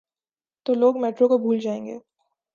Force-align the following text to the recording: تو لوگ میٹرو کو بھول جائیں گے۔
تو 0.65 0.73
لوگ 0.73 0.97
میٹرو 0.97 1.27
کو 1.27 1.37
بھول 1.37 1.59
جائیں 1.59 1.85
گے۔ 1.85 1.97